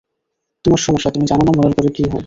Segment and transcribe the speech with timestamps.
[0.65, 2.19] তোমার সমস্যা, তুমি জান না মরার পরে কি হয়।